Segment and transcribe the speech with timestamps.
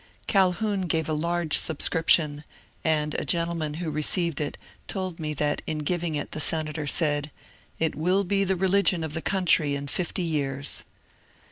[0.25, 2.43] Calhoun gave a large subscription,
[2.83, 7.29] and a gentleman who received it told me that in giving it the senator said:^^
[7.77, 10.85] It will be the religion of the country in fifty years."